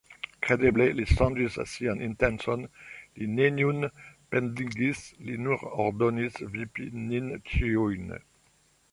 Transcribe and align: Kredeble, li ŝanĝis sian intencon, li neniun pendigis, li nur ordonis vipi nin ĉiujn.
Kredeble, 0.45 0.85
li 0.99 1.03
ŝanĝis 1.09 1.57
sian 1.73 1.99
intencon, 2.05 2.63
li 3.19 3.27
neniun 3.39 3.83
pendigis, 4.35 5.03
li 5.27 5.35
nur 5.43 5.67
ordonis 5.85 6.41
vipi 6.55 6.87
nin 7.11 7.29
ĉiujn. 7.51 8.09